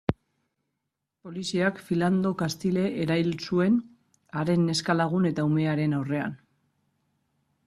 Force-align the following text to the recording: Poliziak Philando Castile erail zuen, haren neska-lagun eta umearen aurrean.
Poliziak 1.25 1.81
Philando 1.89 2.31
Castile 2.41 2.87
erail 3.03 3.31
zuen, 3.51 3.77
haren 4.41 4.67
neska-lagun 4.71 5.33
eta 5.35 5.47
umearen 5.53 5.99
aurrean. 6.01 6.39